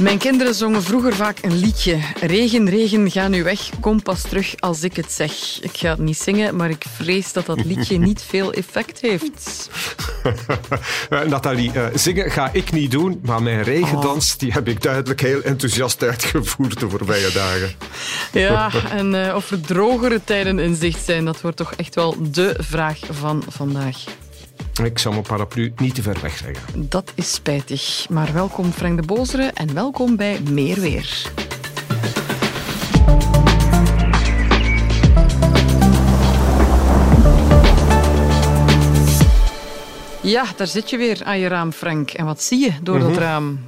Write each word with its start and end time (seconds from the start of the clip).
Mijn 0.00 0.18
kinderen 0.18 0.54
zongen 0.54 0.82
vroeger 0.82 1.14
vaak 1.14 1.38
een 1.42 1.56
liedje. 1.56 1.98
Regen, 2.20 2.70
regen, 2.70 3.10
ga 3.10 3.28
nu 3.28 3.42
weg. 3.42 3.70
Kom 3.80 4.02
pas 4.02 4.22
terug 4.22 4.54
als 4.58 4.82
ik 4.82 4.96
het 4.96 5.12
zeg. 5.12 5.32
Ik 5.62 5.76
ga 5.76 5.88
het 5.88 5.98
niet 5.98 6.18
zingen, 6.18 6.56
maar 6.56 6.70
ik 6.70 6.84
vrees 6.94 7.32
dat 7.32 7.46
dat 7.46 7.64
liedje 7.64 7.98
niet 8.08 8.22
veel 8.22 8.52
effect 8.52 9.00
heeft. 9.00 9.70
Uh, 11.10 11.20
Nathalie, 11.30 11.72
uh, 11.74 11.86
zingen 11.94 12.30
ga 12.30 12.50
ik 12.52 12.72
niet 12.72 12.90
doen, 12.90 13.20
maar 13.22 13.42
mijn 13.42 13.62
regendans 13.62 14.36
die 14.36 14.52
heb 14.52 14.68
ik 14.68 14.82
duidelijk 14.82 15.20
heel 15.20 15.42
enthousiast 15.42 16.02
uitgevoerd 16.02 16.80
de 16.80 16.90
voorbije 16.90 17.32
dagen. 17.42 17.74
Ja, 18.32 18.70
en 18.90 19.14
uh, 19.14 19.34
of 19.34 19.50
er 19.50 19.60
drogere 19.60 20.20
tijden 20.24 20.58
in 20.58 20.74
zicht 20.74 21.04
zijn, 21.04 21.24
dat 21.24 21.40
wordt 21.40 21.56
toch 21.56 21.72
echt 21.72 21.94
wel 21.94 22.16
de 22.30 22.54
vraag 22.58 22.98
van 23.10 23.42
vandaag. 23.48 23.96
Ik 24.84 24.98
zal 24.98 25.12
mijn 25.12 25.24
paraplu 25.24 25.72
niet 25.76 25.94
te 25.94 26.02
ver 26.02 26.16
wegleggen. 26.22 26.88
Dat 26.88 27.12
is 27.14 27.32
spijtig. 27.32 28.06
Maar 28.08 28.32
welkom 28.32 28.72
Frank 28.72 29.00
de 29.00 29.06
Bozere 29.06 29.50
en 29.54 29.74
welkom 29.74 30.16
bij 30.16 30.40
Meer 30.50 30.80
Weer. 30.80 31.32
Ja, 40.22 40.44
daar 40.56 40.66
zit 40.66 40.90
je 40.90 40.96
weer 40.96 41.24
aan 41.24 41.38
je 41.38 41.48
raam, 41.48 41.72
Frank. 41.72 42.10
En 42.10 42.24
wat 42.24 42.42
zie 42.42 42.58
je 42.58 42.72
door 42.82 42.96
mm 42.96 43.02
-hmm. 43.02 43.12
dat 43.12 43.22
raam? 43.22 43.58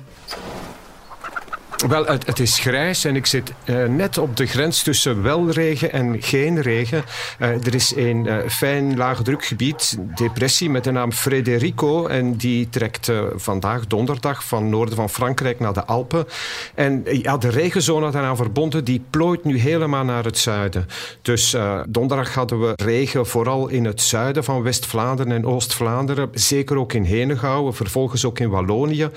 Wel, 1.89 2.07
het, 2.07 2.39
is 2.39 2.59
grijs 2.59 3.05
en 3.05 3.17
ik 3.17 3.27
zit 3.27 3.53
uh, 3.65 3.87
net 3.87 4.19
op 4.19 4.37
de 4.37 4.47
grens 4.47 4.83
tussen 4.83 5.23
wel 5.23 5.51
regen 5.51 5.93
en 5.93 6.23
geen 6.23 6.61
regen. 6.61 7.05
Uh, 7.39 7.49
er 7.49 7.75
is 7.75 7.97
een 7.97 8.25
uh, 8.25 8.37
fijn 8.49 8.97
laagdrukgebied, 8.97 9.99
depressie, 10.15 10.71
met 10.71 10.85
de 10.85 10.91
naam 10.91 11.13
Frederico. 11.13 12.07
En 12.07 12.37
die 12.37 12.69
trekt 12.69 13.13
vandaag, 13.35 13.87
donderdag, 13.87 14.45
van 14.45 14.69
noorden 14.69 14.95
van 14.95 15.11
Frankrijk 15.11 15.61
naar 15.61 15.73
de 15.73 15.85
Alpen. 15.85 16.27
En 16.75 17.05
ja, 17.05 17.37
de 17.37 17.49
regenzone 17.49 18.11
daaraan 18.11 18.37
verbonden, 18.37 18.85
die 18.85 19.03
plooit 19.11 19.45
nu 19.45 19.59
helemaal 19.59 20.05
naar 20.05 20.25
het 20.25 20.39
zuiden. 20.39 20.87
Dus 21.23 21.57
donderdag 21.89 22.35
hadden 22.35 22.61
we 22.61 22.73
regen 22.77 23.27
vooral 23.27 23.69
in 23.69 23.85
het 23.85 24.01
zuiden 24.01 24.45
van 24.45 24.63
West-Vlaanderen 24.63 25.33
en 25.33 25.47
Oost-Vlaanderen. 25.47 26.31
Zeker 26.33 26.79
ook 26.79 26.93
in 26.93 27.05
Henegouwen, 27.05 27.75
vervolgens 27.75 28.25
ook 28.25 28.39
in 28.39 28.51
Wallonië. 28.51 29.11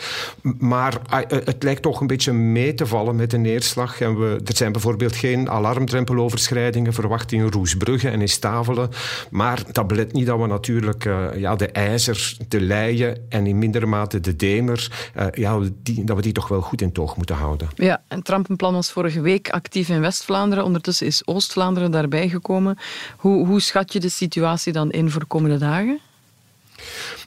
Maar 0.58 0.94
het 1.28 1.64
lijkt 1.64 1.82
toch 1.82 2.02
een 2.02 2.08
beetje 2.08 2.34
mee 2.56 2.73
te 2.73 2.86
vallen 2.86 3.16
met 3.16 3.31
de 3.31 3.38
neerslag. 3.38 4.02
En 4.02 4.20
we, 4.20 4.42
er 4.45 4.56
zijn 4.56 4.72
bijvoorbeeld 4.72 5.16
geen 5.16 5.50
alarmdrempeloverschrijdingen 5.50 6.94
verwacht 6.94 7.31
in 7.31 7.48
Roesbrugge 7.48 8.09
en 8.09 8.22
in 8.22 8.30
Stavelen. 8.30 8.89
Maar 9.30 9.64
dat 9.72 9.88
belet 9.88 10.14
niet 10.14 10.25
dat 10.25 10.39
we 10.39 10.48
natuurlijk 10.48 11.06
uh, 11.06 11.28
ja, 11.36 11.56
de 11.56 11.67
ijzer, 11.67 12.38
de 12.48 12.61
leien 12.61 13.17
en 13.30 13.48
in 13.48 13.58
mindere 13.58 13.86
mate 13.86 14.20
de 14.20 14.36
demer, 14.36 15.11
uh, 15.17 15.26
ja, 15.31 15.59
die, 15.83 16.03
dat 16.03 16.16
we 16.16 16.22
die 16.22 16.31
toch 16.31 16.48
wel 16.48 16.61
goed 16.61 16.81
in 16.81 16.92
toog 16.92 17.17
moeten 17.17 17.36
houden. 17.36 17.67
Ja, 17.76 18.02
en 18.08 18.23
Trampenplan 18.23 18.73
was 18.73 18.92
vorige 18.92 19.22
week 19.22 19.50
actief 19.50 19.89
in 19.89 20.02
West-Vlaanderen. 20.02 20.64
Ondertussen 20.64 21.08
is 21.08 21.28
Oost-Vlaanderen 21.28 21.92
daarbij 21.92 22.30
gekomen. 22.30 22.78
Hoe, 23.17 23.45
hoe 23.48 23.61
schat 23.61 23.94
je 23.94 24.00
de 24.00 24.09
situatie 24.09 24.73
dan 24.73 24.92
in 24.92 25.09
voor 25.09 25.22
de 25.22 25.28
komende 25.28 25.58
dagen? 25.58 26.00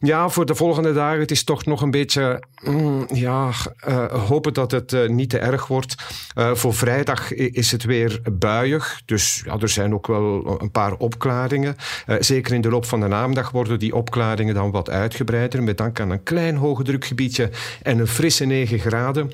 Ja, 0.01 0.29
voor 0.29 0.47
de 0.47 0.55
volgende 0.55 0.93
dagen 0.93 1.21
het 1.21 1.31
is 1.31 1.45
toch 1.45 1.65
nog 1.65 1.83
een 1.83 1.91
beetje 1.91 2.43
mm, 2.63 3.07
ja, 3.13 3.51
uh, 3.89 4.27
hopen 4.27 4.55
dat 4.55 4.71
het 4.71 4.93
uh, 4.93 5.09
niet 5.09 5.31
te 5.31 5.39
erg 5.39 5.67
wordt. 5.67 5.95
Uh, 6.39 6.55
voor 6.55 6.75
vrijdag 6.75 7.33
is 7.33 7.73
het 7.73 7.85
weer 7.85 8.21
buiig, 8.33 9.03
dus 9.05 9.43
ja, 9.45 9.59
er 9.59 9.69
zijn 9.69 9.95
ook 9.95 10.07
wel 10.07 10.61
een 10.61 10.71
paar 10.71 10.95
opklaringen. 10.95 11.77
zeker 12.19 12.55
in 12.55 12.61
de 12.61 12.71
loop 12.71 12.85
van 12.85 13.01
de 13.01 13.07
namiddag 13.07 13.51
worden 13.51 13.79
die 13.79 13.95
opklaringen 13.95 14.55
dan 14.55 14.71
wat 14.71 14.91
uitgebreider, 14.91 15.63
met 15.63 15.79
dank 15.79 16.01
aan 16.01 16.11
een 16.11 16.23
klein 16.23 16.57
hoge 16.57 16.83
drukgebiedje 16.83 17.51
en 17.83 17.99
een 17.99 18.07
frisse 18.07 18.45
9 18.45 18.79
graden. 18.79 19.33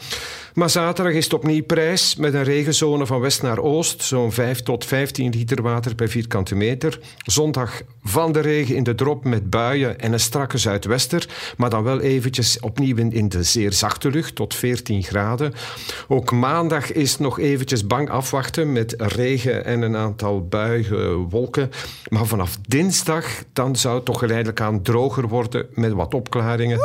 Maar 0.55 0.71
zaterdag 0.71 1.13
is 1.13 1.25
het 1.25 1.35
opnieuw 1.35 1.63
prijs 1.63 2.17
met 2.17 2.35
een 2.35 2.45
regenzone 2.45 3.07
van 3.07 3.21
west 3.21 3.43
naar 3.43 3.59
oost, 3.59 4.03
zo'n 4.03 4.33
5 4.33 4.63
tot 4.63 4.85
15 4.85 5.31
liter 5.31 5.63
water 5.63 5.95
per 5.95 6.09
vierkante 6.09 6.55
meter. 6.55 6.99
Zondag 7.17 7.83
van 8.03 8.33
de 8.33 8.41
regen 8.41 8.77
in 8.77 8.83
de 8.83 8.95
drop 8.95 9.25
met 9.25 9.51
buien 9.51 10.01
en 10.01 10.13
een 10.13 10.21
strakke 10.59 10.89
zuidwester, 10.89 11.29
maar 11.57 11.71
dan 11.71 11.83
wel 11.83 12.01
eventjes 12.01 12.61
opnieuw 12.61 12.97
in 12.97 13.29
de 13.29 13.43
zeer 13.43 13.73
zachte 13.73 14.11
lucht 14.11 14.35
tot 14.35 14.55
14 14.55 15.03
graden. 15.03 15.53
Ook 16.09 16.33
maandag 16.33 16.93
is 16.93 17.19
nog 17.19 17.39
eventjes 17.39 17.87
bang 17.87 18.11
afwachten 18.11 18.73
met 18.73 18.95
regen 18.99 19.65
en 19.65 19.83
een 19.83 19.97
aantal 19.97 20.47
buige 20.47 21.15
wolken. 21.29 21.71
Maar 22.09 22.27
vanaf 22.27 22.57
dinsdag 22.69 23.27
dan 23.53 23.77
zou 23.77 23.95
het 23.95 24.05
toch 24.05 24.19
geleidelijk 24.19 24.61
aan 24.61 24.83
droger 24.83 25.29
worden 25.29 25.67
met 25.75 25.93
wat 25.93 26.15
opklaringen. 26.15 26.79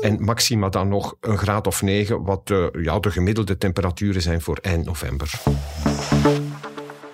En 0.00 0.24
maxima 0.24 0.68
dan 0.68 0.88
nog 0.88 1.14
een 1.20 1.38
graad 1.38 1.66
of 1.66 1.82
9, 1.82 2.22
wat 2.22 2.46
de, 2.46 2.78
ja, 2.82 2.98
de 2.98 3.10
gemiddelde 3.10 3.58
temperaturen 3.58 4.22
zijn 4.22 4.40
voor 4.40 4.58
eind 4.62 4.84
november. 4.84 5.30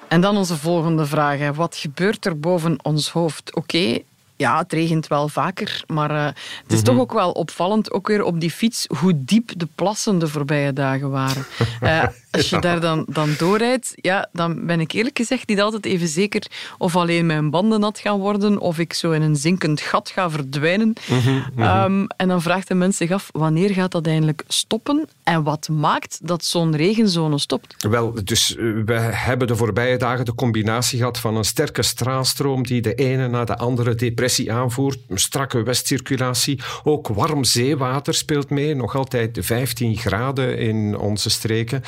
En 0.09 0.21
dan 0.21 0.37
onze 0.37 0.57
volgende 0.57 1.07
vraag. 1.07 1.57
Wat 1.57 1.77
gebeurt 1.77 2.27
er 2.27 2.39
boven 2.39 2.79
ons 2.83 3.11
hoofd? 3.11 3.55
Oké, 3.55 3.77
okay, 3.77 4.05
ja, 4.39 4.59
het 4.59 4.73
regent 4.73 5.07
wel 5.07 5.29
vaker, 5.29 5.83
maar 5.87 6.11
uh, 6.11 6.25
het 6.25 6.37
is 6.37 6.79
mm-hmm. 6.79 6.85
toch 6.85 6.99
ook 6.99 7.13
wel 7.13 7.31
opvallend, 7.31 7.93
ook 7.93 8.07
weer 8.09 8.23
op 8.23 8.41
die 8.41 8.51
fiets, 8.51 8.87
hoe 9.01 9.25
diep 9.25 9.51
de 9.57 9.69
plassen 9.75 10.19
de 10.19 10.29
voorbije 10.29 10.73
dagen 10.73 11.11
waren. 11.11 11.47
Uh, 11.83 12.03
als 12.31 12.51
je 12.51 12.59
daar 12.59 12.81
dan, 12.81 13.05
dan 13.09 13.35
doorrijdt, 13.39 13.93
ja, 13.95 14.29
dan 14.33 14.67
ben 14.67 14.81
ik 14.81 14.93
eerlijk 14.93 15.17
gezegd 15.17 15.49
niet 15.49 15.61
altijd 15.61 15.85
even 15.85 16.09
zeker 16.09 16.47
of 16.79 16.97
alleen 16.97 17.27
mijn 17.27 17.51
banden 17.51 17.81
nat 17.81 17.99
gaan 17.99 18.19
worden 18.19 18.59
of 18.59 18.79
ik 18.79 18.93
zo 18.93 19.11
in 19.11 19.23
een 19.23 19.37
zinkend 19.37 19.81
gat 19.81 20.11
ga 20.11 20.31
verdwijnen. 20.31 20.93
Mm-hmm, 21.07 21.45
mm-hmm. 21.55 21.85
Um, 21.85 22.07
en 22.17 22.29
dan 22.29 22.43
vraagt 22.43 22.69
de 22.69 22.75
mens 22.75 22.97
zich 22.97 23.11
af, 23.11 23.29
wanneer 23.33 23.71
gaat 23.71 23.93
dat 23.93 24.07
eindelijk 24.07 24.43
stoppen? 24.49 25.09
En 25.23 25.43
wat 25.43 25.69
maakt 25.69 26.19
dat 26.23 26.45
zo'n 26.45 26.77
regenzone 26.77 27.39
stopt? 27.39 27.89
Wel, 27.89 28.15
dus 28.25 28.55
we 28.85 28.95
hebben 28.99 29.47
de 29.47 29.57
voorbije 29.57 29.97
dagen 29.97 30.25
de 30.25 30.35
combinatie 30.35 30.99
gehad 30.99 31.19
van 31.19 31.37
een 31.37 31.45
sterke 31.45 31.83
straalstroom 31.83 32.63
die 32.63 32.81
de 32.81 32.95
ene 32.95 33.29
na 33.29 33.45
de 33.45 33.57
andere 33.57 33.95
depressie 33.95 34.53
aanvoert, 34.53 34.99
een 35.09 35.19
strakke 35.19 35.63
westcirculatie, 35.63 36.61
ook 36.85 37.09
warm 37.09 37.45
zeewater 37.45 38.15
speelt 38.15 38.51
mee, 38.51 38.75
nog 38.75 38.97
altijd 38.97 39.39
15 39.41 39.97
graden 39.97 40.59
in 40.59 40.99
onze 40.99 41.31
streken. 41.31 41.83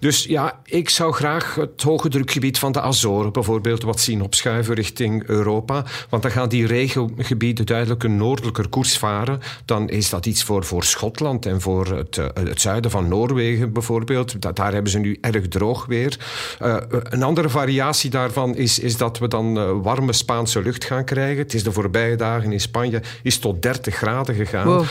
Dus 0.00 0.24
ja, 0.24 0.60
ik 0.64 0.90
zou 0.90 1.12
graag 1.12 1.54
het 1.54 1.82
hoge 1.82 2.08
drukgebied 2.08 2.58
van 2.58 2.72
de 2.72 2.80
Azoren 2.80 3.32
bijvoorbeeld 3.32 3.82
wat 3.82 4.00
zien 4.00 4.22
opschuiven 4.22 4.74
richting 4.74 5.24
Europa. 5.26 5.84
Want 6.08 6.22
dan 6.22 6.30
gaan 6.30 6.48
die 6.48 6.66
regengebieden 6.66 7.66
duidelijk 7.66 8.02
een 8.02 8.16
noordelijker 8.16 8.68
koers 8.68 8.98
varen. 8.98 9.40
Dan 9.64 9.88
is 9.88 10.10
dat 10.10 10.26
iets 10.26 10.42
voor, 10.42 10.64
voor 10.64 10.84
Schotland 10.84 11.46
en 11.46 11.60
voor 11.60 11.86
het, 11.86 12.16
het 12.34 12.60
zuiden 12.60 12.90
van 12.90 13.08
Noorwegen 13.08 13.72
bijvoorbeeld. 13.72 14.42
Dat, 14.42 14.56
daar 14.56 14.72
hebben 14.72 14.90
ze 14.90 14.98
nu 14.98 15.18
erg 15.20 15.48
droog 15.48 15.86
weer. 15.86 16.18
Uh, 16.62 16.76
een 16.88 17.22
andere 17.22 17.48
variatie 17.48 18.10
daarvan 18.10 18.56
is, 18.56 18.78
is 18.78 18.96
dat 18.96 19.18
we 19.18 19.28
dan 19.28 19.58
uh, 19.58 19.70
warme 19.82 20.12
Spaanse 20.12 20.62
lucht 20.62 20.84
gaan 20.84 21.04
krijgen. 21.04 21.42
Het 21.42 21.54
is 21.54 21.62
de 21.62 21.72
voorbije 21.72 22.16
dagen 22.16 22.52
in 22.52 22.60
Spanje 22.60 23.02
is 23.22 23.38
tot 23.38 23.62
30 23.62 23.94
graden 23.94 24.34
gegaan. 24.34 24.66
Wow. 24.66 24.84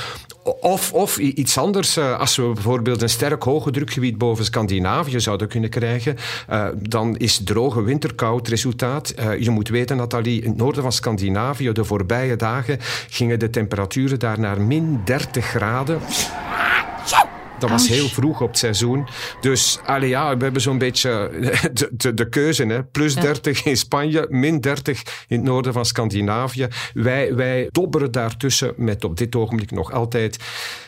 Of, 0.59 0.93
of 0.93 1.17
iets 1.17 1.57
anders, 1.57 1.97
als 1.97 2.35
we 2.35 2.51
bijvoorbeeld 2.53 3.01
een 3.01 3.09
sterk 3.09 3.43
hoge 3.43 3.71
drukgebied 3.71 4.17
boven 4.17 4.45
Scandinavië 4.45 4.84
zouden 5.17 5.47
kunnen 5.47 5.69
krijgen, 5.69 6.15
uh, 6.49 6.67
dan 6.79 7.17
is 7.17 7.43
droge 7.43 7.83
winterkou 7.83 8.37
het 8.37 8.47
resultaat. 8.47 9.13
Uh, 9.19 9.39
je 9.39 9.49
moet 9.49 9.69
weten, 9.69 9.97
Nathalie, 9.97 10.41
in 10.41 10.49
het 10.49 10.57
noorden 10.57 10.81
van 10.81 10.91
Scandinavië, 10.91 11.71
de 11.71 11.83
voorbije 11.83 12.35
dagen, 12.35 12.77
gingen 13.09 13.39
de 13.39 13.49
temperaturen 13.49 14.19
daar 14.19 14.39
naar 14.39 14.61
min 14.61 15.01
30 15.05 15.45
graden. 15.45 15.99
Dat 17.59 17.69
was 17.69 17.87
heel 17.87 18.07
vroeg 18.07 18.41
op 18.41 18.47
het 18.47 18.57
seizoen. 18.57 19.07
Dus 19.41 19.79
allee, 19.85 20.09
ja, 20.09 20.37
we 20.37 20.43
hebben 20.43 20.61
zo'n 20.61 20.77
beetje 20.77 21.31
de, 21.73 21.89
de, 21.91 22.13
de 22.13 22.29
keuze. 22.29 22.65
Hè. 22.65 22.83
Plus 22.83 23.15
30 23.15 23.63
ja. 23.63 23.69
in 23.69 23.77
Spanje, 23.77 24.27
min 24.29 24.61
30 24.61 25.03
in 25.27 25.37
het 25.37 25.45
noorden 25.45 25.73
van 25.73 25.85
Scandinavië. 25.85 26.67
Wij, 26.93 27.35
wij 27.35 27.69
dobberen 27.71 28.11
daartussen 28.11 28.73
met 28.77 29.03
op 29.03 29.17
dit 29.17 29.35
ogenblik 29.35 29.71
nog 29.71 29.91
altijd 29.91 30.37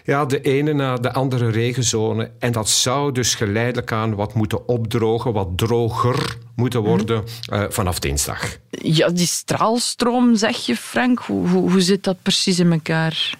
ja, 0.03 0.25
de 0.25 0.41
ene 0.41 0.73
na 0.73 0.95
de 0.95 1.13
andere 1.13 1.49
regenzone. 1.49 2.31
En 2.39 2.51
dat 2.51 2.69
zou 2.69 3.11
dus 3.11 3.35
geleidelijk 3.35 3.91
aan 3.91 4.15
wat 4.15 4.33
moeten 4.33 4.67
opdrogen, 4.67 5.33
wat 5.33 5.47
droger 5.55 6.37
moeten 6.55 6.81
worden 6.81 7.23
mm. 7.49 7.59
uh, 7.59 7.65
vanaf 7.69 7.99
dinsdag. 7.99 8.57
Ja, 8.69 9.09
die 9.09 9.27
straalstroom, 9.27 10.35
zeg 10.35 10.65
je 10.65 10.75
Frank, 10.75 11.19
hoe, 11.19 11.47
hoe, 11.47 11.71
hoe 11.71 11.81
zit 11.81 12.03
dat 12.03 12.21
precies 12.21 12.59
in 12.59 12.71
elkaar? 12.71 13.37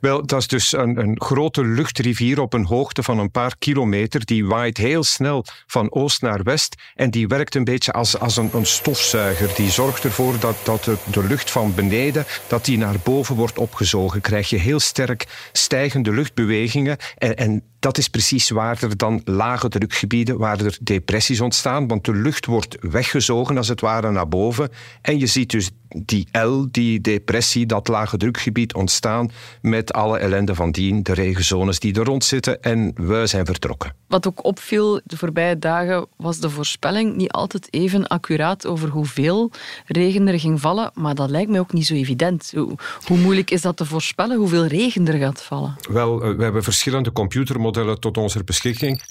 Wel, 0.00 0.26
dat 0.26 0.40
is 0.40 0.46
dus 0.46 0.72
een, 0.72 0.98
een, 0.98 1.20
grote 1.20 1.64
luchtrivier 1.64 2.40
op 2.40 2.52
een 2.52 2.64
hoogte 2.64 3.02
van 3.02 3.18
een 3.18 3.30
paar 3.30 3.56
kilometer. 3.58 4.24
Die 4.24 4.46
waait 4.46 4.76
heel 4.76 5.04
snel 5.04 5.44
van 5.66 5.92
oost 5.92 6.22
naar 6.22 6.42
west. 6.42 6.74
En 6.94 7.10
die 7.10 7.28
werkt 7.28 7.54
een 7.54 7.64
beetje 7.64 7.92
als, 7.92 8.18
als 8.18 8.36
een, 8.36 8.66
stofzuiger. 8.66 9.50
Die 9.54 9.70
zorgt 9.70 10.04
ervoor 10.04 10.38
dat, 10.38 10.56
dat 10.62 10.84
de, 10.84 10.96
de 11.10 11.24
lucht 11.24 11.50
van 11.50 11.74
beneden 11.74 12.24
dat 12.46 12.64
die 12.64 12.78
naar 12.78 12.96
boven 13.02 13.36
wordt 13.36 13.58
opgezogen. 13.58 14.20
Krijg 14.20 14.50
je 14.50 14.56
heel 14.56 14.80
sterk 14.80 15.48
stijgende 15.52 16.12
luchtbewegingen. 16.12 16.96
En, 17.16 17.36
en 17.36 17.62
dat 17.78 17.98
is 17.98 18.08
precies 18.08 18.50
waar 18.50 18.82
er 18.82 18.96
dan 18.96 19.20
lage 19.24 19.68
drukgebieden, 19.68 20.38
waar 20.38 20.60
er 20.60 20.78
depressies 20.80 21.40
ontstaan. 21.40 21.88
Want 21.88 22.04
de 22.04 22.14
lucht 22.14 22.46
wordt 22.46 22.76
weggezogen 22.80 23.56
als 23.56 23.68
het 23.68 23.80
ware 23.80 24.10
naar 24.10 24.28
boven. 24.28 24.70
En 25.02 25.18
je 25.18 25.26
ziet 25.26 25.50
dus 25.50 25.70
die 25.88 26.28
L, 26.32 26.66
die 26.70 27.00
depressie, 27.00 27.66
dat 27.66 27.88
lage 27.88 28.16
drukgebied 28.16 28.74
ontstaan 28.74 29.30
met 29.68 29.92
alle 29.92 30.18
ellende 30.18 30.54
van 30.54 30.70
dien, 30.70 31.02
de 31.02 31.14
regenzones 31.14 31.78
die 31.78 31.94
er 31.94 32.04
rond 32.04 32.24
zitten. 32.24 32.62
En 32.62 32.92
we 32.96 33.26
zijn 33.26 33.46
vertrokken. 33.46 33.92
Wat 34.06 34.26
ook 34.26 34.44
opviel 34.44 35.00
de 35.04 35.16
voorbije 35.16 35.58
dagen 35.58 36.06
was 36.16 36.38
de 36.38 36.50
voorspelling 36.50 37.16
niet 37.16 37.30
altijd 37.32 37.68
even 37.70 38.06
accuraat 38.06 38.66
over 38.66 38.88
hoeveel 38.88 39.50
regen 39.86 40.28
er 40.28 40.40
ging 40.40 40.60
vallen. 40.60 40.90
Maar 40.94 41.14
dat 41.14 41.30
lijkt 41.30 41.50
mij 41.50 41.60
ook 41.60 41.72
niet 41.72 41.86
zo 41.86 41.94
evident. 41.94 42.52
Hoe, 42.54 42.74
hoe 43.04 43.18
moeilijk 43.18 43.50
is 43.50 43.62
dat 43.62 43.76
te 43.76 43.84
voorspellen, 43.84 44.36
hoeveel 44.36 44.66
regen 44.66 45.08
er 45.08 45.18
gaat 45.18 45.42
vallen? 45.42 45.76
Wel, 45.88 46.22
eh, 46.22 46.36
we 46.36 46.42
hebben 46.42 46.62
verschillende 46.62 47.12
computermodellen 47.12 48.00
tot 48.00 48.16
onze 48.16 48.44
beschikking. 48.44 49.02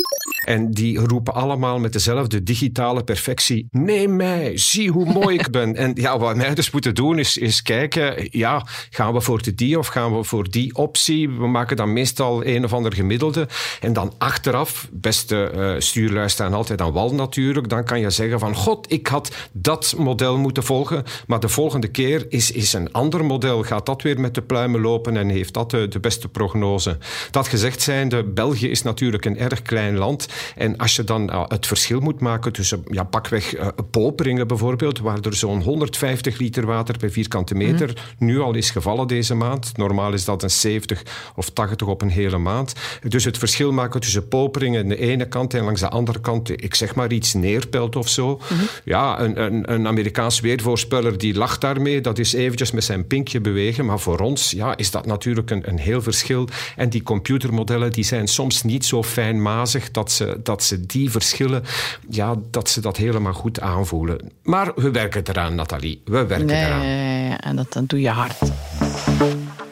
En 0.47 0.71
die 0.71 0.99
roepen 0.99 1.33
allemaal 1.33 1.79
met 1.79 1.93
dezelfde 1.93 2.43
digitale 2.43 3.03
perfectie: 3.03 3.67
Neem 3.71 4.15
mij, 4.15 4.57
zie 4.57 4.91
hoe 4.91 5.13
mooi 5.13 5.37
ik 5.37 5.51
ben. 5.51 5.75
En 5.75 5.91
ja, 5.95 6.19
wat 6.19 6.37
wij 6.37 6.55
dus 6.55 6.71
moeten 6.71 6.95
doen 6.95 7.19
is, 7.19 7.37
is 7.37 7.61
kijken: 7.61 8.27
ja, 8.31 8.65
gaan 8.89 9.13
we 9.13 9.21
voor 9.21 9.41
de 9.41 9.55
die 9.55 9.79
of 9.79 9.87
gaan 9.87 10.17
we 10.17 10.23
voor 10.23 10.49
die 10.49 10.75
optie? 10.75 11.29
We 11.29 11.47
maken 11.47 11.77
dan 11.77 11.93
meestal 11.93 12.45
een 12.45 12.63
of 12.63 12.73
ander 12.73 12.93
gemiddelde. 12.93 13.47
En 13.81 13.93
dan 13.93 14.13
achteraf, 14.17 14.89
beste 14.91 15.79
uh, 16.01 16.27
staan 16.27 16.53
altijd 16.53 16.81
aan 16.81 16.91
wal 16.91 17.13
natuurlijk, 17.13 17.69
dan 17.69 17.83
kan 17.83 17.99
je 17.99 18.09
zeggen: 18.09 18.39
van 18.39 18.55
God, 18.55 18.91
ik 18.91 19.07
had 19.07 19.35
dat 19.51 19.95
model 19.97 20.37
moeten 20.37 20.63
volgen. 20.63 21.03
Maar 21.27 21.39
de 21.39 21.49
volgende 21.49 21.87
keer 21.87 22.25
is, 22.29 22.51
is 22.51 22.73
een 22.73 22.91
ander 22.91 23.25
model. 23.25 23.63
Gaat 23.63 23.85
dat 23.85 24.01
weer 24.01 24.19
met 24.19 24.35
de 24.35 24.41
pluimen 24.41 24.81
lopen 24.81 25.17
en 25.17 25.29
heeft 25.29 25.53
dat 25.53 25.71
de, 25.71 25.87
de 25.87 25.99
beste 25.99 26.27
prognose? 26.27 26.97
Dat 27.31 27.47
gezegd 27.47 27.81
zijnde, 27.81 28.23
België 28.23 28.69
is 28.69 28.81
natuurlijk 28.81 29.25
een 29.25 29.37
erg 29.37 29.61
klein 29.61 29.97
land. 29.97 30.27
En 30.55 30.77
als 30.77 30.95
je 30.95 31.03
dan 31.03 31.29
uh, 31.29 31.43
het 31.47 31.67
verschil 31.67 31.99
moet 31.99 32.19
maken 32.19 32.53
tussen 32.53 32.83
ja, 32.91 33.03
pakweg 33.03 33.57
uh, 33.57 33.67
Poperingen 33.91 34.47
bijvoorbeeld, 34.47 34.99
waar 34.99 35.19
er 35.21 35.35
zo'n 35.35 35.61
150 35.61 36.37
liter 36.37 36.65
water 36.65 36.97
per 36.97 37.11
vierkante 37.11 37.55
meter 37.55 37.87
mm. 37.87 38.27
nu 38.27 38.39
al 38.39 38.53
is 38.53 38.69
gevallen 38.69 39.07
deze 39.07 39.35
maand. 39.35 39.77
Normaal 39.77 40.13
is 40.13 40.25
dat 40.25 40.43
een 40.43 40.49
70 40.49 41.03
of 41.35 41.49
80 41.49 41.87
op 41.87 42.01
een 42.01 42.09
hele 42.09 42.37
maand. 42.37 42.73
Dus 43.07 43.23
het 43.23 43.37
verschil 43.37 43.71
maken 43.71 44.01
tussen 44.01 44.27
Poperingen 44.27 44.81
aan 44.81 44.89
de 44.89 44.97
ene 44.97 45.27
kant 45.27 45.53
en 45.53 45.63
langs 45.63 45.79
de 45.79 45.89
andere 45.89 46.19
kant, 46.19 46.49
ik 46.49 46.75
zeg 46.75 46.95
maar 46.95 47.11
iets 47.11 47.33
neerpelt 47.33 47.95
of 47.95 48.09
zo. 48.09 48.27
Mm 48.27 48.57
-hmm. 48.57 48.67
Ja, 48.83 49.19
een, 49.19 49.43
een, 49.43 49.73
een 49.73 49.87
Amerikaans 49.87 50.39
weervoorspeller 50.39 51.17
die 51.17 51.33
lacht 51.33 51.61
daarmee. 51.61 52.01
Dat 52.01 52.19
is 52.19 52.33
eventjes 52.33 52.71
met 52.71 52.83
zijn 52.83 53.07
pinkje 53.07 53.41
bewegen. 53.41 53.85
Maar 53.85 53.99
voor 53.99 54.19
ons 54.19 54.51
ja, 54.51 54.77
is 54.77 54.91
dat 54.91 55.05
natuurlijk 55.05 55.51
een, 55.51 55.69
een 55.69 55.79
heel 55.79 56.01
verschil. 56.01 56.47
En 56.75 56.89
die 56.89 57.03
computermodellen 57.03 57.91
die 57.91 58.03
zijn 58.03 58.27
soms 58.27 58.63
niet 58.63 58.85
zo 58.85 59.03
fijnmazig 59.03 59.91
dat 59.91 60.11
ze 60.11 60.26
dat 60.43 60.63
ze 60.63 60.85
die 60.85 61.11
verschillen, 61.11 61.63
ja, 62.09 62.35
dat 62.51 62.69
ze 62.69 62.81
dat 62.81 62.97
helemaal 62.97 63.33
goed 63.33 63.61
aanvoelen. 63.61 64.31
Maar 64.43 64.71
we 64.75 64.91
werken 64.91 65.23
eraan, 65.27 65.55
Nathalie. 65.55 66.01
We 66.05 66.25
werken 66.25 66.45
nee, 66.45 66.65
eraan. 66.65 67.37
En 67.37 67.55
dat, 67.55 67.73
dat 67.73 67.89
doe 67.89 68.01
je 68.01 68.09
hard. 68.09 68.35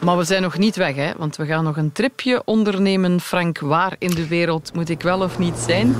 Maar 0.06 0.16
we 0.16 0.24
zijn 0.24 0.42
nog 0.42 0.58
niet 0.58 0.76
weg, 0.76 0.94
hè? 0.94 1.12
want 1.16 1.36
we 1.36 1.46
gaan 1.46 1.64
nog 1.64 1.76
een 1.76 1.92
tripje 1.92 2.42
ondernemen. 2.44 3.20
Frank, 3.20 3.58
waar 3.58 3.96
in 3.98 4.10
de 4.10 4.26
wereld 4.26 4.70
moet 4.74 4.88
ik 4.88 5.02
wel 5.02 5.20
of 5.20 5.38
niet 5.38 5.56
zijn? 5.66 5.94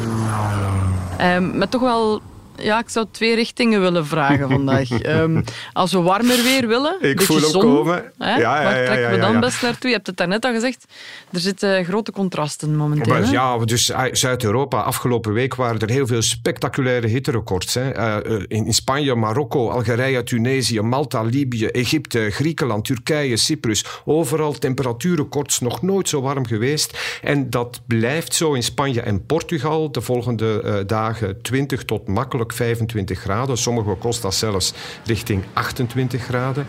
Um, 1.21 1.59
met 1.59 1.71
toch 1.71 1.81
wel 1.81 2.23
ja, 2.63 2.79
ik 2.79 2.89
zou 2.89 3.07
twee 3.11 3.35
richtingen 3.35 3.81
willen 3.81 4.07
vragen 4.07 4.49
vandaag. 4.49 5.07
um, 5.07 5.45
als 5.73 5.93
we 5.93 6.01
warmer 6.01 6.43
weer 6.43 6.69
willen, 6.69 6.97
ik 7.01 7.23
voel 7.23 7.41
hem 7.41 7.53
komen. 7.53 8.13
Hè? 8.19 8.31
Ja, 8.31 8.39
ja, 8.39 8.63
Waar 8.63 8.85
trekken 8.85 9.11
we 9.11 9.19
dan 9.19 9.41
best 9.41 9.63
naartoe? 9.63 9.89
Je 9.89 9.95
hebt 9.95 10.07
het 10.07 10.17
daarnet 10.17 10.45
al 10.45 10.53
gezegd. 10.53 10.85
Er 11.33 11.41
zitten 11.41 11.85
grote 11.85 12.13
contrasten 12.13 12.77
momenteel. 12.77 13.13
Maar, 13.13 13.31
ja, 13.31 13.59
dus 13.59 13.93
Zuid-Europa. 14.13 14.81
Afgelopen 14.81 15.33
week 15.33 15.55
waren 15.55 15.81
er 15.81 15.91
heel 15.91 16.07
veel 16.07 16.23
spectaculaire 16.23 17.07
hitterecords. 17.07 17.75
Hè. 17.75 18.19
Uh, 18.29 18.43
in 18.49 18.75
Spanje, 18.75 19.15
Marokko, 19.15 19.71
Algerije, 19.71 20.23
Tunesië, 20.23 20.81
Malta, 20.81 21.23
Libië, 21.23 21.67
Egypte, 21.67 22.31
Griekenland, 22.31 22.85
Turkije, 22.85 23.37
Cyprus. 23.37 23.85
Overal 24.05 24.53
temperatuurrecords, 24.53 25.61
nog 25.61 25.83
nooit 25.83 26.09
zo 26.09 26.21
warm 26.21 26.47
geweest. 26.47 27.19
En 27.23 27.51
dat 27.51 27.81
blijft 27.87 28.35
zo 28.35 28.53
in 28.53 28.63
Spanje 28.63 29.01
en 29.01 29.27
Portugal. 29.27 29.93
De 29.93 30.01
volgende 30.01 30.63
uh, 30.65 30.75
dagen 30.87 31.43
20 31.43 31.85
tot 31.85 32.09
makkelijk 32.09 32.53
25 32.57 33.19
graden. 33.19 33.59
Sommige 33.59 33.95
kost 33.95 34.23
dat 34.23 34.35
zelfs 34.35 34.73
richting 35.05 35.45
28 35.53 36.23
graden. 36.23 36.67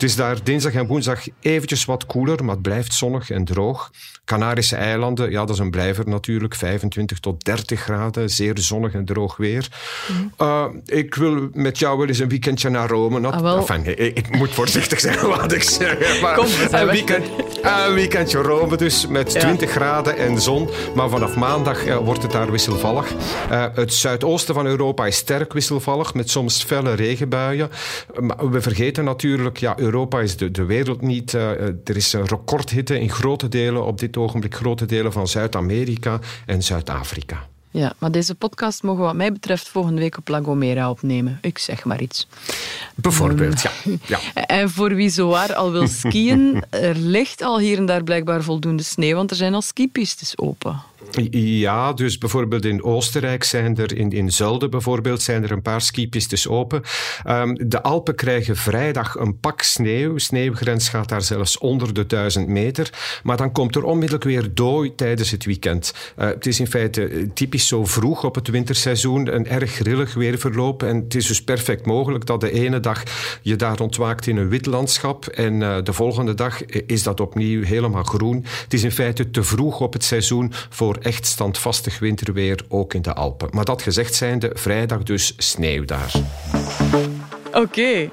Het 0.00 0.08
is 0.08 0.16
daar 0.16 0.44
dinsdag 0.44 0.72
en 0.72 0.86
woensdag 0.86 1.20
eventjes 1.40 1.84
wat 1.84 2.06
koeler, 2.06 2.44
maar 2.44 2.54
het 2.54 2.62
blijft 2.62 2.94
zonnig 2.94 3.30
en 3.30 3.44
droog. 3.44 3.90
Canarische 4.24 4.76
eilanden, 4.76 5.30
ja, 5.30 5.40
dat 5.40 5.50
is 5.50 5.58
een 5.58 5.70
blijver 5.70 6.08
natuurlijk. 6.08 6.54
25 6.54 7.18
tot 7.18 7.44
30 7.44 7.80
graden, 7.80 8.30
zeer 8.30 8.58
zonnig 8.58 8.92
en 8.92 9.04
droog 9.04 9.36
weer. 9.36 9.68
Mm. 10.08 10.32
Uh, 10.38 10.64
ik 10.84 11.14
wil 11.14 11.48
met 11.52 11.78
jou 11.78 11.98
wel 11.98 12.06
eens 12.06 12.18
een 12.18 12.28
weekendje 12.28 12.68
naar 12.68 12.88
Rome. 12.88 13.28
Ah, 13.28 13.56
enfin, 13.56 13.86
ik, 13.86 14.16
ik, 14.16 14.36
moet 14.36 14.50
voorzichtig 14.50 15.00
zijn 15.00 15.26
wat 15.36 15.52
ik 15.52 15.62
zeg. 15.62 16.20
Maar 16.20 16.34
Kom, 16.34 16.46
een, 16.70 16.86
weekend, 16.86 17.26
een 17.62 17.94
weekendje 17.94 18.38
Rome 18.38 18.76
dus, 18.76 19.06
met 19.06 19.32
ja. 19.32 19.40
20 19.40 19.70
graden 19.70 20.16
en 20.16 20.40
zon. 20.40 20.68
Maar 20.94 21.08
vanaf 21.08 21.36
maandag 21.36 21.86
uh, 21.86 21.96
wordt 21.96 22.22
het 22.22 22.32
daar 22.32 22.50
wisselvallig. 22.50 23.12
Uh, 23.50 23.64
het 23.74 23.94
zuidoosten 23.94 24.54
van 24.54 24.66
Europa 24.66 25.06
is 25.06 25.16
sterk 25.16 25.52
wisselvallig, 25.52 26.14
met 26.14 26.30
soms 26.30 26.64
felle 26.64 26.94
regenbuien. 26.94 27.70
Maar 28.20 28.50
we 28.50 28.60
vergeten 28.60 29.04
natuurlijk, 29.04 29.58
ja, 29.58 29.74
Europa 29.78 29.88
is 30.22 30.36
de, 30.36 30.50
de 30.50 30.64
wereld 30.64 31.00
niet. 31.00 31.32
er 31.32 31.96
is 31.96 32.12
een 32.12 32.26
recordhitte 32.26 33.00
in 33.00 33.10
grote 33.10 33.48
delen 33.48 33.86
op 33.86 33.98
dit 33.98 34.16
ogenblik 34.16 34.54
grote 34.54 34.86
delen 34.86 35.12
van 35.12 35.28
Zuid-Amerika 35.28 36.18
en 36.46 36.62
Zuid-Afrika. 36.62 37.48
Ja, 37.72 37.92
maar 37.98 38.10
deze 38.10 38.34
podcast 38.34 38.82
mogen 38.82 39.02
wat 39.02 39.14
mij 39.14 39.32
betreft 39.32 39.68
volgende 39.68 40.00
week 40.00 40.16
op 40.16 40.28
La 40.28 40.40
Gomera 40.40 40.90
opnemen. 40.90 41.38
Ik 41.42 41.58
zeg 41.58 41.84
maar 41.84 42.00
iets. 42.00 42.26
Bijvoorbeeld, 42.94 43.60
ja. 43.60 43.70
ja. 44.06 44.18
En 44.46 44.70
voor 44.70 44.94
wie 44.94 45.10
zowaar 45.10 45.54
al 45.54 45.72
wil 45.72 45.88
skiën, 45.88 46.64
er 46.70 46.96
ligt 46.96 47.42
al 47.42 47.58
hier 47.58 47.78
en 47.78 47.86
daar 47.86 48.04
blijkbaar 48.04 48.42
voldoende 48.42 48.82
sneeuw, 48.82 49.16
want 49.16 49.30
er 49.30 49.36
zijn 49.36 49.54
al 49.54 49.62
skipistes 49.62 50.38
open. 50.38 50.82
Ja, 51.30 51.92
dus 51.92 52.18
bijvoorbeeld 52.18 52.64
in 52.64 52.82
Oostenrijk 52.82 53.44
zijn 53.44 53.76
er, 53.76 53.96
in, 53.96 54.10
in 54.10 54.32
Zulden 54.32 54.70
bijvoorbeeld, 54.70 55.22
zijn 55.22 55.42
er 55.42 55.50
een 55.50 55.62
paar 55.62 55.80
skipistes 55.80 56.48
open. 56.48 56.82
Um, 57.26 57.68
de 57.68 57.82
Alpen 57.82 58.14
krijgen 58.14 58.56
vrijdag 58.56 59.16
een 59.18 59.38
pak 59.38 59.62
sneeuw. 59.62 60.18
Sneeuwgrens 60.18 60.88
gaat 60.88 61.08
daar 61.08 61.22
zelfs 61.22 61.58
onder 61.58 61.94
de 61.94 62.06
1000 62.06 62.48
meter. 62.48 62.90
Maar 63.22 63.36
dan 63.36 63.52
komt 63.52 63.76
er 63.76 63.84
onmiddellijk 63.84 64.24
weer 64.24 64.54
dooi 64.54 64.94
tijdens 64.94 65.30
het 65.30 65.44
weekend. 65.44 65.94
Uh, 66.18 66.26
het 66.26 66.46
is 66.46 66.60
in 66.60 66.66
feite 66.66 67.28
typisch 67.34 67.66
zo 67.66 67.84
vroeg 67.84 68.24
op 68.24 68.34
het 68.34 68.48
winterseizoen, 68.48 69.34
een 69.34 69.46
erg 69.46 69.72
grillig 69.72 70.14
weerverloop. 70.14 70.82
En 70.82 70.96
het 70.96 71.14
is 71.14 71.26
dus 71.26 71.44
perfect 71.44 71.86
mogelijk 71.86 72.26
dat 72.26 72.40
de 72.40 72.52
ene 72.52 72.80
dag 72.80 73.02
je 73.42 73.56
daar 73.56 73.80
ontwaakt 73.80 74.26
in 74.26 74.36
een 74.36 74.48
wit 74.48 74.66
landschap 74.66 75.26
en 75.26 75.60
uh, 75.60 75.76
de 75.82 75.92
volgende 75.92 76.34
dag 76.34 76.64
is 76.64 77.02
dat 77.02 77.20
opnieuw 77.20 77.62
helemaal 77.62 78.04
groen. 78.04 78.44
Het 78.62 78.74
is 78.74 78.82
in 78.82 78.92
feite 78.92 79.30
te 79.30 79.42
vroeg 79.42 79.80
op 79.80 79.92
het 79.92 80.04
seizoen 80.04 80.52
voor 80.68 80.89
echt 80.98 81.26
standvastig 81.26 81.98
winterweer, 81.98 82.64
ook 82.68 82.94
in 82.94 83.02
de 83.02 83.14
Alpen. 83.14 83.48
Maar 83.52 83.64
dat 83.64 83.82
gezegd 83.82 84.14
zijnde, 84.14 84.50
vrijdag 84.54 85.02
dus 85.02 85.34
sneeuw 85.36 85.84
daar. 85.84 86.12
Oké, 87.52 87.58
okay. 87.58 88.10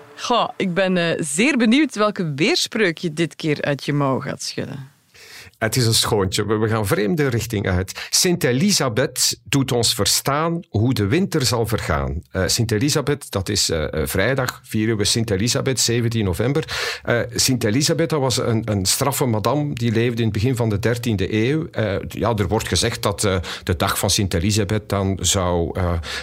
ik 0.57 0.73
ben 0.73 0.95
uh, 0.95 1.11
zeer 1.17 1.57
benieuwd 1.57 1.95
welke 1.95 2.33
weerspreuk 2.35 2.97
je 2.97 3.13
dit 3.13 3.35
keer 3.35 3.61
uit 3.61 3.85
je 3.85 3.93
mouw 3.93 4.19
gaat 4.19 4.41
schudden. 4.41 4.96
Het 5.57 5.75
is 5.75 5.85
een 5.85 5.93
schoontje. 5.93 6.59
We 6.59 6.67
gaan 6.67 6.87
vreemde 6.87 7.27
richting 7.27 7.67
uit. 7.67 8.07
Sint 8.09 8.43
Elisabeth 8.43 9.39
doet 9.43 9.71
ons 9.71 9.93
verstaan 9.93 10.59
hoe 10.69 10.93
de 10.93 11.07
winter 11.07 11.45
zal 11.45 11.65
vergaan. 11.65 12.21
Uh, 12.31 12.43
Sint 12.45 12.71
Elisabeth, 12.71 13.31
dat 13.31 13.49
is 13.49 13.69
uh, 13.69 13.85
vrijdag, 13.91 14.61
vieren 14.63 14.97
we 14.97 15.03
Sint 15.03 15.29
Elisabeth, 15.29 15.79
17 15.79 16.25
november. 16.25 16.77
Uh, 17.05 17.19
Sint 17.35 17.63
Elisabeth, 17.63 18.09
dat 18.09 18.19
was 18.19 18.37
een, 18.37 18.61
een 18.65 18.85
straffe 18.85 19.25
madame, 19.25 19.73
die 19.73 19.91
leefde 19.91 20.17
in 20.17 20.23
het 20.23 20.33
begin 20.33 20.55
van 20.55 20.69
de 20.69 20.77
13e 20.77 21.31
eeuw. 21.31 21.67
ja, 22.07 22.35
er 22.35 22.47
wordt 22.47 22.67
gezegd 22.67 23.03
dat 23.03 23.21
de 23.63 23.75
dag 23.77 23.99
van 23.99 24.09
Sint 24.09 24.33
Elisabeth 24.33 24.89
dan 24.89 25.17
zou 25.21 25.79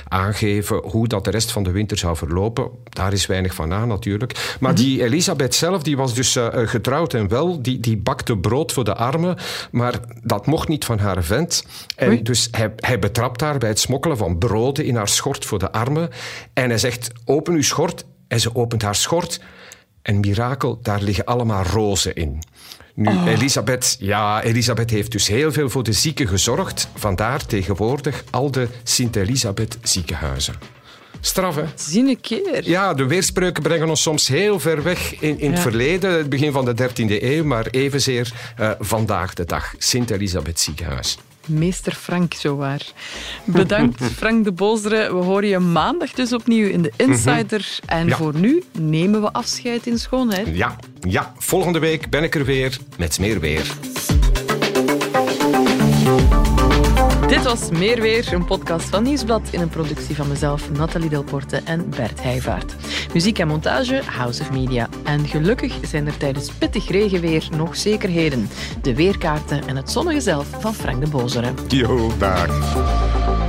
aangeven 0.08 0.76
hoe 0.76 1.08
dat 1.08 1.24
de 1.24 1.30
rest 1.30 1.52
van 1.52 1.62
de 1.62 1.70
winter 1.70 1.98
zou 1.98 2.16
verlopen. 2.16 2.70
Daar 2.88 3.12
is 3.12 3.26
weinig 3.26 3.54
van 3.54 3.72
aan 3.72 3.88
natuurlijk. 3.88 4.56
Maar 4.60 4.74
-hmm. 4.74 4.84
die 4.84 5.02
Elisabeth 5.02 5.54
zelf, 5.54 5.82
die 5.82 5.96
was 5.96 6.14
dus 6.14 6.38
getrouwd 6.52 7.14
en 7.14 7.28
wel, 7.28 7.62
die, 7.62 7.80
die 7.80 7.96
bakte 7.96 8.36
brood 8.38 8.72
voor 8.72 8.84
de 8.84 8.94
armen 8.94 9.23
maar 9.70 10.00
dat 10.22 10.46
mocht 10.46 10.68
niet 10.68 10.84
van 10.84 10.98
haar 10.98 11.24
vent. 11.24 11.64
En 11.96 12.08
Oei. 12.08 12.22
dus 12.22 12.48
hij, 12.50 12.72
hij 12.76 12.98
betrapt 12.98 13.40
haar 13.40 13.58
bij 13.58 13.68
het 13.68 13.78
smokkelen 13.78 14.16
van 14.16 14.38
broden 14.38 14.84
in 14.84 14.96
haar 14.96 15.08
schort 15.08 15.44
voor 15.44 15.58
de 15.58 15.72
armen. 15.72 16.10
En 16.52 16.68
hij 16.68 16.78
zegt, 16.78 17.10
open 17.24 17.54
uw 17.54 17.62
schort. 17.62 18.04
En 18.28 18.40
ze 18.40 18.54
opent 18.54 18.82
haar 18.82 18.94
schort. 18.94 19.40
En 20.02 20.20
mirakel, 20.20 20.78
daar 20.82 21.02
liggen 21.02 21.24
allemaal 21.24 21.62
rozen 21.62 22.14
in. 22.14 22.42
Nu, 22.94 23.08
oh. 23.08 23.26
Elisabeth, 23.26 23.96
ja, 23.98 24.42
Elisabeth 24.42 24.90
heeft 24.90 25.12
dus 25.12 25.28
heel 25.28 25.52
veel 25.52 25.68
voor 25.70 25.82
de 25.82 25.92
zieken 25.92 26.28
gezorgd. 26.28 26.88
Vandaar 26.94 27.46
tegenwoordig 27.46 28.24
al 28.30 28.50
de 28.50 28.68
Sint-Elisabeth 28.82 29.78
ziekenhuizen. 29.82 30.54
Straf, 31.26 31.56
hè? 31.56 31.64
Zie 31.74 32.08
een 32.08 32.20
keer. 32.20 32.68
Ja, 32.68 32.94
de 32.94 33.06
weerspreuken 33.06 33.62
brengen 33.62 33.88
ons 33.88 34.02
soms 34.02 34.28
heel 34.28 34.60
ver 34.60 34.82
weg 34.82 35.20
in, 35.20 35.38
in 35.38 35.46
ja. 35.46 35.50
het 35.50 35.60
verleden, 35.60 36.12
het 36.12 36.28
begin 36.28 36.52
van 36.52 36.64
de 36.64 36.74
13e 36.82 37.22
eeuw, 37.22 37.44
maar 37.44 37.66
evenzeer 37.66 38.32
uh, 38.60 38.70
vandaag 38.78 39.34
de 39.34 39.44
dag. 39.44 39.74
Sint-Elisabeth 39.78 40.60
ziekenhuis. 40.60 41.18
Meester 41.46 41.92
Frank, 41.92 42.34
zowaar. 42.34 42.80
Bedankt, 43.44 44.02
Frank 44.16 44.44
de 44.44 44.52
Bozere. 44.52 45.14
We 45.14 45.24
horen 45.24 45.48
je 45.48 45.58
maandag 45.58 46.12
dus 46.12 46.32
opnieuw 46.32 46.68
in 46.68 46.82
de 46.82 46.92
Insider. 46.96 47.78
En 47.86 48.10
voor 48.10 48.34
nu 48.34 48.62
nemen 48.78 49.20
we 49.20 49.32
afscheid 49.32 49.86
in 49.86 49.98
schoonheid. 49.98 50.48
Ja, 50.52 50.76
ja, 51.00 51.32
volgende 51.38 51.78
week 51.78 52.10
ben 52.10 52.22
ik 52.22 52.34
er 52.34 52.44
weer 52.44 52.78
met 52.98 53.18
meer 53.18 53.40
weer. 53.40 53.66
Dit 57.28 57.42
was 57.42 57.70
Meer 57.70 58.00
Weer, 58.00 58.32
een 58.32 58.44
podcast 58.44 58.88
van 58.88 59.02
Nieuwsblad 59.02 59.48
in 59.50 59.60
een 59.60 59.68
productie 59.68 60.16
van 60.16 60.28
mezelf, 60.28 60.70
Nathalie 60.70 61.08
Delporte 61.08 61.60
en 61.64 61.90
Bert 61.90 62.22
Heijvaart. 62.22 62.74
Muziek 63.12 63.38
en 63.38 63.48
montage, 63.48 64.02
House 64.04 64.42
of 64.42 64.50
Media. 64.50 64.88
En 65.04 65.26
gelukkig 65.26 65.78
zijn 65.82 66.06
er 66.06 66.16
tijdens 66.16 66.52
pittig 66.52 66.88
regenweer 66.88 67.48
nog 67.56 67.76
zekerheden. 67.76 68.48
De 68.82 68.94
weerkaarten 68.94 69.66
en 69.66 69.76
het 69.76 69.90
zonnige 69.90 70.20
zelf 70.20 70.46
van 70.60 70.74
Frank 70.74 71.04
de 71.04 71.10
Bozere. 71.10 71.52
Jo, 71.68 72.10
dag. 72.18 73.43